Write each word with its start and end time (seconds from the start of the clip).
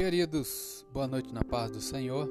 Queridos, 0.00 0.82
boa 0.94 1.06
noite 1.06 1.30
na 1.30 1.44
paz 1.44 1.70
do 1.70 1.78
Senhor. 1.78 2.26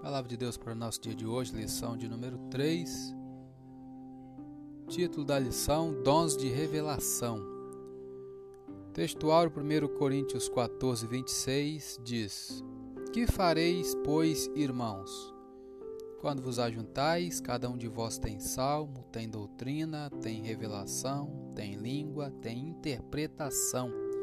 Palavra 0.00 0.26
de 0.26 0.38
Deus 0.38 0.56
para 0.56 0.72
o 0.72 0.74
nosso 0.74 0.98
dia 0.98 1.14
de 1.14 1.26
hoje, 1.26 1.54
lição 1.54 1.98
de 1.98 2.08
número 2.08 2.38
3. 2.50 3.14
Título 4.88 5.22
da 5.22 5.38
lição: 5.38 6.02
Dons 6.02 6.34
de 6.34 6.48
Revelação. 6.48 7.42
Textual 8.94 9.48
1 9.48 9.98
Coríntios 9.98 10.48
14, 10.48 11.06
26 11.06 12.00
diz: 12.02 12.64
Que 13.12 13.26
fareis, 13.26 13.94
pois, 14.02 14.46
irmãos? 14.54 15.30
Quando 16.22 16.40
vos 16.40 16.58
ajuntais, 16.58 17.38
cada 17.38 17.68
um 17.68 17.76
de 17.76 17.86
vós 17.86 18.16
tem 18.16 18.40
salmo, 18.40 19.04
tem 19.12 19.28
doutrina, 19.28 20.08
tem 20.22 20.40
revelação, 20.40 21.52
tem 21.54 21.74
língua, 21.74 22.30
tem 22.40 22.66
interpretação 22.66 24.13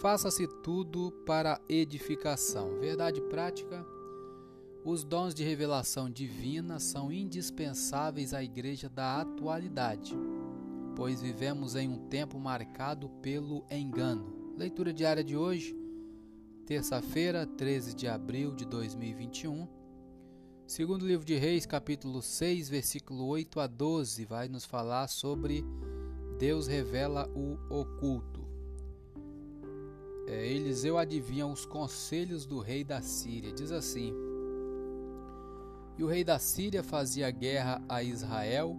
Faça-se 0.00 0.46
tudo 0.46 1.12
para 1.26 1.60
edificação. 1.68 2.80
Verdade 2.80 3.20
prática. 3.20 3.84
Os 4.82 5.04
dons 5.04 5.34
de 5.34 5.44
revelação 5.44 6.08
divina 6.08 6.78
são 6.78 7.12
indispensáveis 7.12 8.32
à 8.32 8.42
igreja 8.42 8.88
da 8.88 9.20
atualidade, 9.20 10.16
pois 10.96 11.20
vivemos 11.20 11.76
em 11.76 11.86
um 11.86 12.08
tempo 12.08 12.40
marcado 12.40 13.10
pelo 13.20 13.62
engano. 13.70 14.54
Leitura 14.56 14.90
diária 14.90 15.22
de 15.22 15.36
hoje, 15.36 15.76
terça-feira, 16.64 17.46
13 17.46 17.94
de 17.94 18.08
abril 18.08 18.54
de 18.54 18.64
2021. 18.64 19.68
Segundo 20.66 21.06
livro 21.06 21.26
de 21.26 21.34
Reis, 21.34 21.66
capítulo 21.66 22.22
6, 22.22 22.70
versículo 22.70 23.26
8 23.26 23.60
a 23.60 23.66
12, 23.66 24.24
vai 24.24 24.48
nos 24.48 24.64
falar 24.64 25.08
sobre 25.08 25.62
Deus 26.38 26.66
revela 26.66 27.28
o 27.34 27.58
oculto 27.68 28.39
é, 30.30 30.46
Eliseu 30.46 30.96
adivinha 30.96 31.44
os 31.44 31.66
conselhos 31.66 32.46
do 32.46 32.60
rei 32.60 32.84
da 32.84 33.02
Síria. 33.02 33.52
Diz 33.52 33.72
assim: 33.72 34.14
E 35.98 36.04
o 36.04 36.06
rei 36.06 36.22
da 36.22 36.38
Síria 36.38 36.84
fazia 36.84 37.28
guerra 37.32 37.82
a 37.88 38.00
Israel 38.00 38.76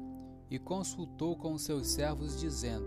e 0.50 0.58
consultou 0.58 1.36
com 1.36 1.58
seus 1.58 1.88
servos, 1.88 2.40
dizendo: 2.40 2.86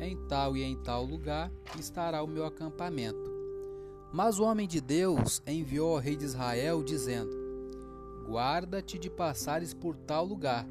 Em 0.00 0.16
tal 0.26 0.56
e 0.56 0.64
em 0.64 0.76
tal 0.82 1.04
lugar 1.04 1.48
estará 1.78 2.24
o 2.24 2.26
meu 2.26 2.44
acampamento. 2.44 3.30
Mas 4.12 4.40
o 4.40 4.42
homem 4.42 4.66
de 4.66 4.80
Deus 4.80 5.40
enviou 5.46 5.94
ao 5.94 6.00
rei 6.00 6.16
de 6.16 6.24
Israel, 6.24 6.82
dizendo: 6.82 7.30
Guarda-te 8.26 8.98
de 8.98 9.08
passares 9.08 9.72
por 9.72 9.96
tal 9.96 10.24
lugar, 10.24 10.66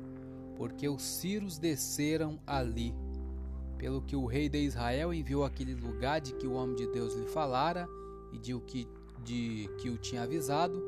porque 0.58 0.90
os 0.90 1.02
círios 1.02 1.58
desceram 1.58 2.38
ali 2.46 2.94
pelo 3.80 4.02
que 4.02 4.16
o 4.16 4.26
rei 4.26 4.50
de 4.50 4.60
Israel 4.60 5.14
enviou 5.14 5.46
aquele 5.46 5.74
lugar 5.74 6.20
de 6.20 6.34
que 6.34 6.46
o 6.46 6.52
homem 6.52 6.76
de 6.76 6.86
Deus 6.88 7.16
lhe 7.16 7.26
falara 7.26 7.88
e 8.34 8.38
de 8.38 8.54
o 8.54 8.60
que, 8.60 8.86
de 9.24 9.70
que 9.80 9.90
o 9.90 9.98
tinha 9.98 10.24
avisado, 10.24 10.84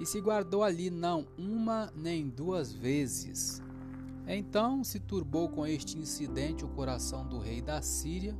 e 0.00 0.06
se 0.06 0.18
guardou 0.18 0.64
ali 0.64 0.88
não 0.88 1.26
uma 1.36 1.92
nem 1.94 2.26
duas 2.26 2.72
vezes. 2.72 3.62
Então 4.26 4.82
se 4.82 4.98
turbou 4.98 5.50
com 5.50 5.66
este 5.66 5.98
incidente 5.98 6.64
o 6.64 6.68
coração 6.68 7.28
do 7.28 7.38
rei 7.38 7.60
da 7.60 7.82
Síria, 7.82 8.34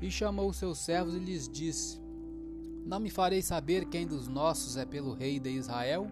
e 0.00 0.10
chamou 0.10 0.52
seus 0.52 0.78
servos 0.78 1.14
e 1.14 1.18
lhes 1.20 1.48
disse: 1.48 2.00
Não 2.84 2.98
me 2.98 3.10
farei 3.10 3.42
saber 3.42 3.86
quem 3.86 4.06
dos 4.08 4.26
nossos 4.26 4.76
é 4.76 4.84
pelo 4.84 5.14
rei 5.14 5.38
de 5.38 5.50
Israel? 5.50 6.10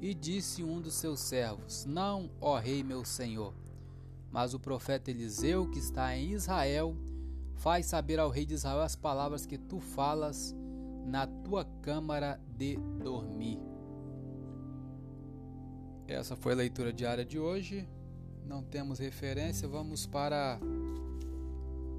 E 0.00 0.12
disse 0.12 0.64
um 0.64 0.80
dos 0.80 0.94
seus 0.94 1.20
servos: 1.20 1.84
Não, 1.86 2.28
ó 2.40 2.58
rei 2.58 2.82
meu 2.82 3.04
senhor 3.04 3.54
mas 4.30 4.54
o 4.54 4.60
profeta 4.60 5.10
Eliseu, 5.10 5.68
que 5.70 5.78
está 5.78 6.16
em 6.16 6.32
Israel, 6.32 6.96
faz 7.54 7.86
saber 7.86 8.18
ao 8.18 8.30
rei 8.30 8.46
de 8.46 8.54
Israel 8.54 8.80
as 8.80 8.94
palavras 8.94 9.46
que 9.46 9.58
tu 9.58 9.80
falas 9.80 10.54
na 11.04 11.26
tua 11.26 11.64
câmara 11.82 12.40
de 12.56 12.76
dormir. 13.02 13.58
Essa 16.06 16.36
foi 16.36 16.52
a 16.52 16.56
leitura 16.56 16.92
diária 16.92 17.24
de 17.24 17.38
hoje. 17.38 17.88
Não 18.46 18.62
temos 18.62 18.98
referência, 18.98 19.68
vamos 19.68 20.06
para 20.06 20.58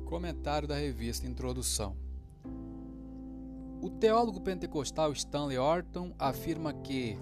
comentário 0.05 0.67
da 0.67 0.75
revista 0.75 1.27
Introdução. 1.27 1.95
O 3.81 3.89
teólogo 3.89 4.41
pentecostal 4.41 5.11
Stanley 5.13 5.57
Orton 5.57 6.13
afirma 6.17 6.73
que 6.73 7.17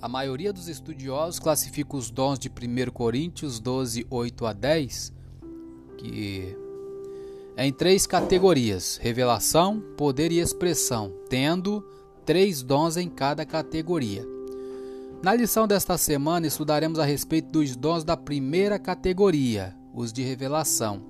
a 0.00 0.08
maioria 0.08 0.52
dos 0.52 0.68
estudiosos 0.68 1.38
classifica 1.38 1.96
os 1.96 2.10
dons 2.10 2.38
de 2.38 2.48
1 2.48 2.90
Coríntios 2.92 3.58
12, 3.58 4.06
8 4.10 4.46
a 4.46 4.52
10, 4.52 5.12
que 5.96 6.56
é 7.56 7.66
em 7.66 7.72
três 7.72 8.06
categorias: 8.06 8.98
revelação, 9.00 9.80
poder 9.96 10.32
e 10.32 10.38
expressão, 10.38 11.12
tendo 11.28 11.84
três 12.24 12.62
dons 12.62 12.96
em 12.96 13.08
cada 13.08 13.44
categoria. 13.44 14.26
Na 15.22 15.34
lição 15.34 15.66
desta 15.66 15.96
semana 15.96 16.46
estudaremos 16.46 16.98
a 16.98 17.04
respeito 17.04 17.48
dos 17.50 17.74
dons 17.74 18.04
da 18.04 18.16
primeira 18.16 18.78
categoria, 18.78 19.74
os 19.94 20.12
de 20.12 20.22
revelação. 20.22 21.02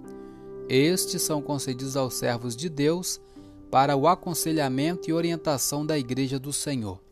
Estes 0.68 1.22
são 1.22 1.42
concedidos 1.42 1.96
aos 1.96 2.14
servos 2.14 2.54
de 2.54 2.68
Deus 2.68 3.20
para 3.70 3.96
o 3.96 4.06
aconselhamento 4.06 5.10
e 5.10 5.12
orientação 5.12 5.84
da 5.84 5.98
Igreja 5.98 6.38
do 6.38 6.52
Senhor. 6.52 7.03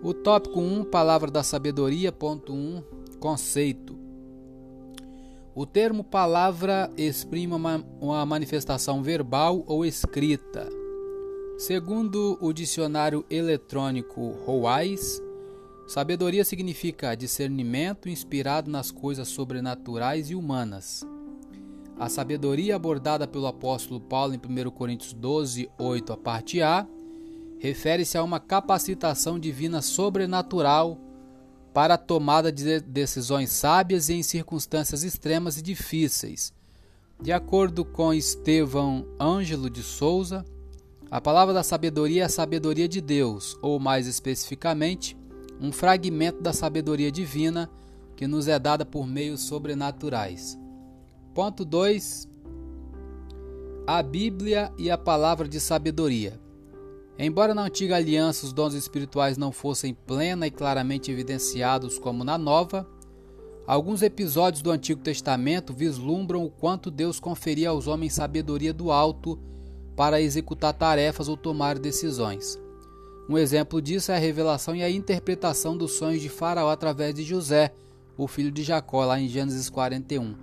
O 0.00 0.14
tópico 0.14 0.60
1, 0.60 0.84
palavra 0.84 1.28
da 1.28 1.42
sabedoria, 1.42 2.12
ponto 2.12 2.52
1, 2.52 2.82
conceito. 3.18 3.98
O 5.56 5.66
termo 5.66 6.04
palavra 6.04 6.88
exprime 6.96 7.52
uma, 7.52 8.24
manifestação 8.24 9.02
verbal 9.02 9.64
ou 9.66 9.84
escrita. 9.84 10.68
Segundo 11.58 12.38
o 12.40 12.52
dicionário 12.52 13.26
eletrônico 13.28 14.36
Howais, 14.46 15.20
sabedoria 15.88 16.44
significa 16.44 17.16
discernimento 17.16 18.08
inspirado 18.08 18.70
nas 18.70 18.92
coisas 18.92 19.26
sobrenaturais 19.26 20.30
e 20.30 20.36
humanas. 20.36 21.04
A 21.98 22.08
sabedoria 22.08 22.76
abordada 22.76 23.26
pelo 23.26 23.48
apóstolo 23.48 24.00
Paulo 24.00 24.32
em 24.32 24.38
1 24.38 24.70
Coríntios 24.70 25.12
12, 25.12 25.68
8, 25.76 26.12
a 26.12 26.16
parte 26.16 26.62
A, 26.62 26.86
refere-se 27.58 28.16
a 28.16 28.22
uma 28.22 28.38
capacitação 28.38 29.38
divina 29.38 29.82
sobrenatural 29.82 30.98
para 31.74 31.94
a 31.94 31.98
tomada 31.98 32.50
de 32.50 32.80
decisões 32.80 33.50
sábias 33.50 34.08
em 34.10 34.22
circunstâncias 34.22 35.02
extremas 35.02 35.58
e 35.58 35.62
difíceis. 35.62 36.52
De 37.20 37.32
acordo 37.32 37.84
com 37.84 38.14
Estevão 38.14 39.06
Ângelo 39.20 39.68
de 39.68 39.82
Souza, 39.82 40.44
a 41.10 41.20
palavra 41.20 41.52
da 41.52 41.62
sabedoria 41.62 42.22
é 42.22 42.24
a 42.26 42.28
sabedoria 42.28 42.88
de 42.88 43.00
Deus, 43.00 43.56
ou 43.60 43.80
mais 43.80 44.06
especificamente, 44.06 45.16
um 45.60 45.72
fragmento 45.72 46.40
da 46.40 46.52
sabedoria 46.52 47.10
divina 47.10 47.68
que 48.14 48.26
nos 48.26 48.46
é 48.46 48.58
dada 48.58 48.84
por 48.84 49.06
meios 49.06 49.42
sobrenaturais. 49.42 50.58
Ponto 51.34 51.64
2. 51.64 52.28
A 53.86 54.02
Bíblia 54.02 54.72
e 54.76 54.90
a 54.90 54.98
palavra 54.98 55.48
de 55.48 55.58
sabedoria. 55.58 56.38
Embora 57.18 57.52
na 57.52 57.64
antiga 57.64 57.96
aliança 57.96 58.46
os 58.46 58.52
dons 58.52 58.74
espirituais 58.74 59.36
não 59.36 59.50
fossem 59.50 59.92
plena 59.92 60.46
e 60.46 60.52
claramente 60.52 61.10
evidenciados 61.10 61.98
como 61.98 62.22
na 62.22 62.38
nova, 62.38 62.86
alguns 63.66 64.02
episódios 64.02 64.62
do 64.62 64.70
Antigo 64.70 65.00
Testamento 65.00 65.74
vislumbram 65.74 66.44
o 66.44 66.50
quanto 66.50 66.92
Deus 66.92 67.18
conferia 67.18 67.70
aos 67.70 67.88
homens 67.88 68.14
sabedoria 68.14 68.72
do 68.72 68.92
alto 68.92 69.36
para 69.96 70.20
executar 70.20 70.72
tarefas 70.72 71.28
ou 71.28 71.36
tomar 71.36 71.76
decisões. 71.76 72.56
Um 73.28 73.36
exemplo 73.36 73.82
disso 73.82 74.12
é 74.12 74.16
a 74.16 74.18
revelação 74.18 74.76
e 74.76 74.84
a 74.84 74.88
interpretação 74.88 75.76
dos 75.76 75.92
sonhos 75.94 76.22
de 76.22 76.28
Faraó 76.28 76.70
através 76.70 77.12
de 77.16 77.24
José, 77.24 77.74
o 78.16 78.28
filho 78.28 78.52
de 78.52 78.62
Jacó, 78.62 79.04
lá 79.04 79.20
em 79.20 79.28
Gênesis 79.28 79.68
41. 79.68 80.34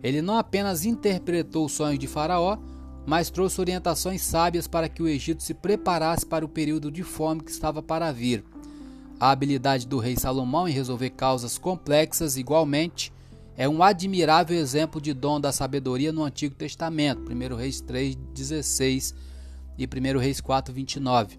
Ele 0.00 0.22
não 0.22 0.38
apenas 0.38 0.84
interpretou 0.84 1.66
os 1.66 1.72
sonhos 1.72 1.98
de 1.98 2.06
Faraó, 2.06 2.56
mas 3.06 3.30
trouxe 3.30 3.60
orientações 3.60 4.22
sábias 4.22 4.66
para 4.66 4.88
que 4.88 5.02
o 5.02 5.08
Egito 5.08 5.42
se 5.42 5.54
preparasse 5.54 6.24
para 6.24 6.44
o 6.44 6.48
período 6.48 6.90
de 6.90 7.02
fome 7.02 7.42
que 7.42 7.50
estava 7.50 7.82
para 7.82 8.12
vir. 8.12 8.44
A 9.20 9.30
habilidade 9.30 9.86
do 9.86 9.98
rei 9.98 10.16
Salomão 10.16 10.68
em 10.68 10.72
resolver 10.72 11.10
causas 11.10 11.58
complexas, 11.58 12.36
igualmente, 12.36 13.12
é 13.56 13.68
um 13.68 13.82
admirável 13.82 14.58
exemplo 14.58 15.00
de 15.00 15.12
dom 15.12 15.40
da 15.40 15.52
sabedoria 15.52 16.12
no 16.12 16.24
Antigo 16.24 16.54
Testamento, 16.54 17.30
1 17.30 17.56
Reis 17.56 17.80
3:16 17.80 19.14
e 19.78 19.86
1 19.86 20.18
Reis 20.18 20.40
4:29. 20.40 21.38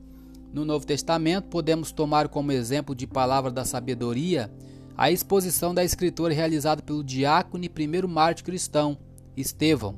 No 0.53 0.63
Novo 0.63 0.85
Testamento, 0.85 1.49
podemos 1.49 1.91
tomar 1.91 2.29
como 2.29 2.53
exemplo 2.53 2.95
de 2.95 3.05
palavra 3.05 3.51
da 3.51 3.65
sabedoria 3.65 4.49
a 4.97 5.11
exposição 5.11 5.73
da 5.73 5.83
escritura 5.83 6.33
realizada 6.33 6.81
pelo 6.81 7.03
diácono 7.03 7.65
e 7.65 7.69
primeiro 7.69 8.07
mártir 8.07 8.45
cristão, 8.45 8.97
Estevão. 9.35 9.95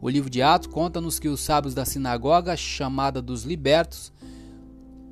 O 0.00 0.08
livro 0.08 0.30
de 0.30 0.40
Atos 0.40 0.68
conta-nos 0.68 1.18
que 1.18 1.28
os 1.28 1.40
sábios 1.40 1.74
da 1.74 1.84
sinagoga, 1.84 2.56
chamada 2.56 3.20
dos 3.20 3.42
libertos, 3.42 4.12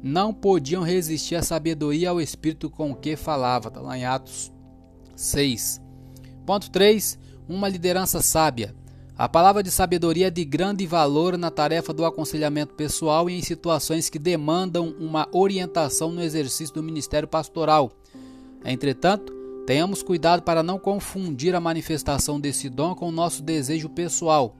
não 0.02 0.32
podiam 0.32 0.82
resistir 0.82 1.34
à 1.34 1.42
sabedoria 1.42 2.10
ao 2.10 2.20
espírito 2.20 2.70
com 2.70 2.94
que 2.94 3.16
falava. 3.16 3.68
Está 3.68 3.80
lá 3.80 3.98
em 3.98 4.04
Atos 4.04 4.52
6. 5.16 5.80
Ponto 6.44 6.70
3. 6.70 7.18
Uma 7.48 7.68
liderança 7.68 8.22
sábia. 8.22 8.74
A 9.18 9.28
palavra 9.28 9.62
de 9.62 9.70
sabedoria 9.70 10.26
é 10.26 10.30
de 10.30 10.44
grande 10.44 10.86
valor 10.86 11.38
na 11.38 11.50
tarefa 11.50 11.92
do 11.92 12.04
aconselhamento 12.04 12.74
pessoal 12.74 13.30
e 13.30 13.36
em 13.36 13.42
situações 13.42 14.10
que 14.10 14.18
demandam 14.18 14.94
uma 15.00 15.26
orientação 15.32 16.12
no 16.12 16.22
exercício 16.22 16.74
do 16.74 16.82
ministério 16.82 17.26
pastoral. 17.26 17.90
Entretanto, 18.64 19.32
tenhamos 19.66 20.02
cuidado 20.02 20.42
para 20.42 20.62
não 20.62 20.78
confundir 20.78 21.54
a 21.54 21.60
manifestação 21.60 22.38
desse 22.38 22.68
dom 22.68 22.94
com 22.94 23.08
o 23.08 23.12
nosso 23.12 23.42
desejo 23.42 23.88
pessoal. 23.88 24.54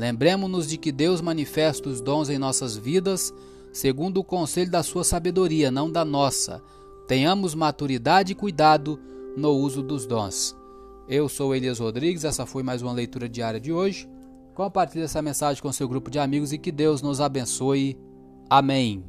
Lembremos-nos 0.00 0.66
de 0.66 0.78
que 0.78 0.90
Deus 0.90 1.20
manifesta 1.20 1.86
os 1.86 2.00
dons 2.00 2.30
em 2.30 2.38
nossas 2.38 2.74
vidas 2.74 3.34
segundo 3.70 4.18
o 4.18 4.24
conselho 4.24 4.70
da 4.70 4.82
sua 4.82 5.04
sabedoria, 5.04 5.70
não 5.70 5.92
da 5.92 6.06
nossa. 6.06 6.62
Tenhamos 7.06 7.54
maturidade 7.54 8.32
e 8.32 8.34
cuidado 8.34 8.98
no 9.36 9.50
uso 9.50 9.82
dos 9.82 10.06
dons. 10.06 10.56
Eu 11.06 11.28
sou 11.28 11.54
Elias 11.54 11.80
Rodrigues, 11.80 12.24
essa 12.24 12.46
foi 12.46 12.62
mais 12.62 12.80
uma 12.80 12.94
leitura 12.94 13.28
diária 13.28 13.60
de 13.60 13.74
hoje. 13.74 14.08
Compartilhe 14.54 15.04
essa 15.04 15.20
mensagem 15.20 15.62
com 15.62 15.70
seu 15.70 15.86
grupo 15.86 16.10
de 16.10 16.18
amigos 16.18 16.50
e 16.50 16.56
que 16.56 16.72
Deus 16.72 17.02
nos 17.02 17.20
abençoe. 17.20 17.98
Amém. 18.48 19.04